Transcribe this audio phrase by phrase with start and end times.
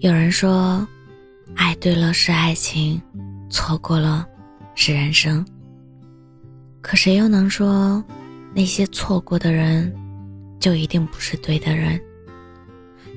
[0.00, 0.86] 有人说，
[1.56, 3.02] 爱对了是爱情，
[3.50, 4.24] 错过了
[4.76, 5.44] 是人生。
[6.80, 8.02] 可谁又能说，
[8.54, 9.92] 那些错过的人，
[10.60, 12.00] 就一定不是对的人？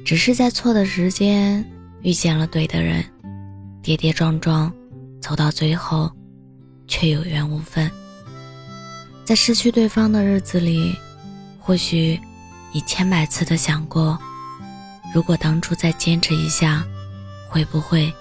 [0.03, 1.63] 只是在错的时间
[2.01, 3.05] 遇见了对的人，
[3.83, 4.73] 跌跌撞撞
[5.21, 6.11] 走到最后，
[6.87, 7.91] 却有缘无分。
[9.23, 10.95] 在失去对方的日子里，
[11.59, 12.19] 或许
[12.73, 14.17] 你千百次的想过。
[15.13, 16.85] 如果当初再坚持一下，
[17.49, 18.13] 会不会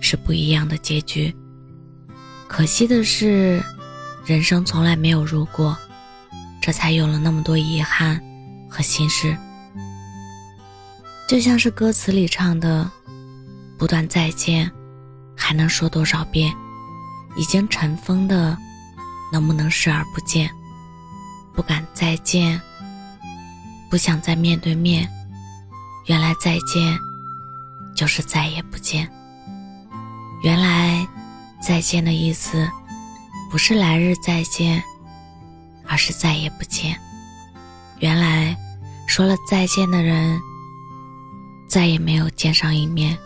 [0.00, 1.34] 是不一样的结局？
[2.48, 3.62] 可惜的是，
[4.26, 5.76] 人生从来没有如果，
[6.60, 8.20] 这才有了那么多遗憾
[8.68, 9.36] 和心事。
[11.28, 12.90] 就像是歌词里唱的
[13.78, 14.70] ：“不断再见，
[15.36, 16.52] 还能说多少遍？
[17.36, 18.56] 已经尘封的，
[19.32, 20.50] 能不能视而不见？
[21.54, 22.60] 不敢再见，
[23.88, 25.08] 不想再面对面。”
[26.06, 26.98] 原来再见，
[27.94, 29.10] 就是再也不见。
[30.42, 31.06] 原来
[31.62, 32.68] 再见的意思，
[33.50, 34.82] 不是来日再见，
[35.86, 36.94] 而是再也不见。
[38.00, 38.54] 原来
[39.06, 40.38] 说了再见的人，
[41.66, 43.16] 再也没有见上一面。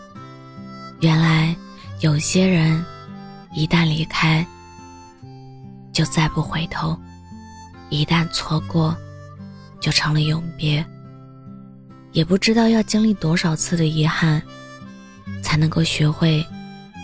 [1.01, 1.53] 原来
[1.99, 2.85] 有些人，
[3.51, 4.45] 一旦离开，
[5.91, 6.97] 就再不回头；
[7.89, 8.95] 一旦错过，
[9.81, 10.85] 就成了永别。
[12.11, 14.41] 也不知道要经历多少次的遗憾，
[15.43, 16.45] 才能够学会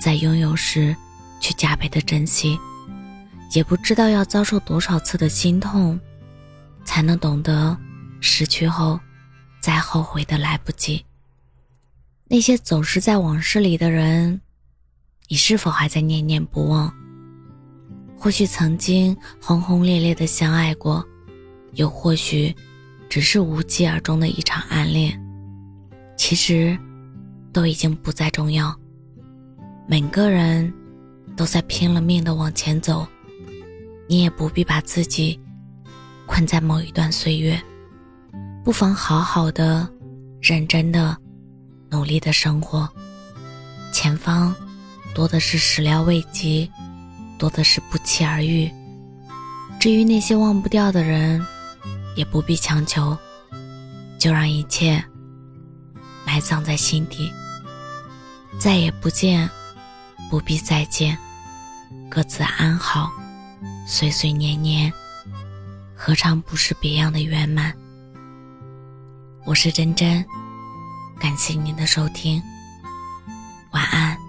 [0.02, 0.96] 在拥有时
[1.40, 2.58] 去加倍的珍惜；
[3.54, 6.00] 也不知道要遭受多少次的心痛，
[6.84, 7.78] 才能懂得
[8.20, 9.00] 失去后
[9.62, 11.06] 再后悔的来不及。
[12.28, 14.42] 那些走失在往事里的人，
[15.28, 16.92] 你是否还在念念不忘？
[18.18, 21.06] 或许曾经轰轰烈烈的相爱过，
[21.74, 22.56] 又或许……
[23.10, 25.18] 只是无疾而终的一场暗恋，
[26.18, 26.78] 其实
[27.54, 28.76] 都已经不再重要。
[29.88, 30.74] 每个人
[31.36, 33.08] 都在拼了命的往前走，
[34.10, 35.40] 你也不必把自己
[36.26, 37.58] 困在某一段岁月，
[38.64, 39.88] 不妨好好的、
[40.42, 41.16] 认真的、
[41.90, 42.90] 努力的生活。
[43.94, 44.54] 前方
[45.14, 46.70] 多的是始料未及，
[47.38, 48.70] 多的是不期而遇。
[49.80, 51.42] 至于那些忘不掉的人。
[52.16, 53.18] 也不必强求，
[54.18, 55.04] 就让一切
[56.26, 57.32] 埋葬在心底。
[58.58, 59.50] 再也不见，
[60.30, 61.18] 不必再见，
[62.10, 63.12] 各自安好，
[63.86, 64.92] 岁岁年年，
[65.96, 67.74] 何尝不是别样的圆满？
[69.46, 70.26] 我是真真，
[71.20, 72.42] 感谢您的收听，
[73.72, 74.25] 晚安。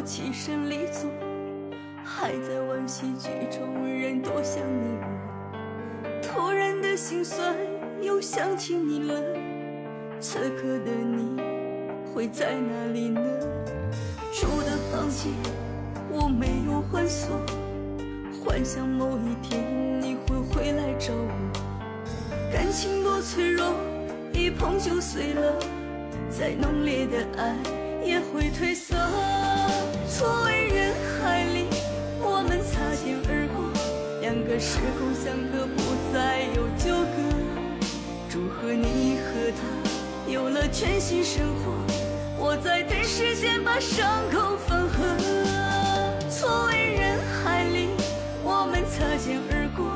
[0.00, 1.10] 我起身离座，
[2.02, 6.22] 还在惋惜剧中，人多像你我。
[6.22, 7.54] 突然的心酸，
[8.00, 9.20] 又想起你了。
[10.18, 11.38] 此刻的你
[12.14, 13.20] 会在哪里呢？
[14.32, 15.30] 住的房间
[16.10, 17.36] 我没有换锁，
[18.42, 22.50] 幻想某一天你会回来找我。
[22.50, 23.66] 感情多脆弱，
[24.32, 25.58] 一碰就碎了，
[26.30, 27.54] 再浓烈的爱。
[28.10, 28.96] 也会褪色。
[30.08, 31.66] 错位人海里，
[32.18, 33.70] 我们擦肩而过，
[34.20, 35.78] 两个时空相隔，不
[36.12, 37.16] 再有纠葛。
[38.28, 39.62] 祝贺你和他
[40.28, 41.70] 有了全新生活，
[42.36, 44.98] 我在等时间把伤口缝合。
[46.28, 47.90] 错位人海里，
[48.42, 49.86] 我们擦肩而过，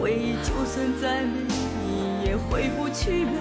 [0.00, 1.38] 回忆就算再美，
[1.86, 3.38] 你也回不去了。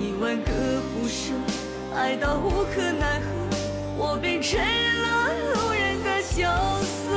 [0.00, 0.50] 一万个
[0.92, 1.32] 不舍，
[1.96, 3.26] 爱到无可奈何。
[3.98, 6.46] 我变成了路人的角
[6.82, 7.16] 色。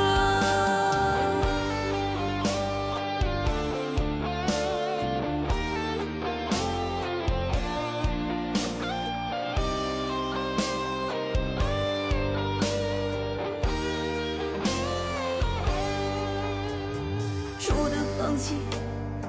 [17.59, 18.57] 住的房间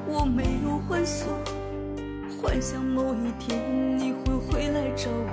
[0.07, 1.27] 我没有换锁，
[2.41, 5.29] 幻想某一天你会回来找我。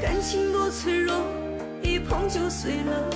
[0.00, 1.14] 感情多脆弱，
[1.82, 3.10] 一碰就碎了。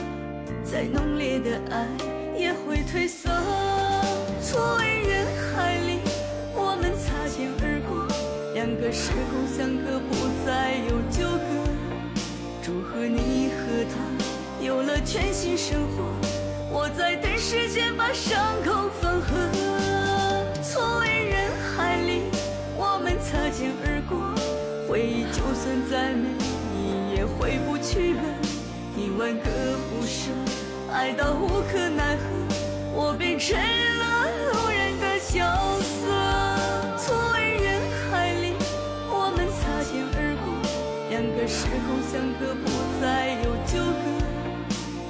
[0.62, 1.88] 再浓烈的爱
[2.36, 3.30] 也会褪色。
[4.42, 6.00] 错位人海里，
[6.54, 8.06] 我们擦肩而过，
[8.52, 10.14] 两个时空相隔，不
[10.44, 11.48] 再有纠葛。
[12.62, 13.96] 祝贺你和他
[14.62, 16.04] 有了全新生活，
[16.70, 18.75] 我在等时间把伤口
[25.32, 26.28] 就算再美，
[26.72, 28.22] 你也回不去了。
[28.96, 29.50] 一万个
[29.90, 30.30] 不舍，
[30.92, 32.22] 爱到无可奈何，
[32.94, 35.44] 我变成了路人的角
[35.80, 36.08] 色。
[36.96, 37.80] 错位人
[38.10, 38.54] 海里，
[39.10, 40.46] 我们擦肩而过，
[41.10, 42.64] 两个时空相隔，不
[43.00, 44.04] 再有纠葛。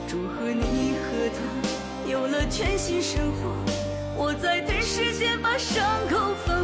[0.09, 3.55] 祝贺你和他有了全新生活，
[4.17, 6.56] 我在等时间把伤口缝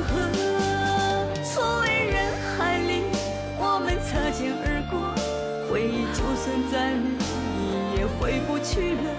[8.22, 9.10] 回不去了。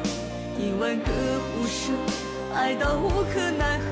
[0.58, 1.12] 一万个
[1.54, 1.92] 不舍，
[2.56, 3.84] 爱到无可奈何，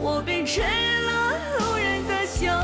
[0.00, 2.58] 我变成了路人的角。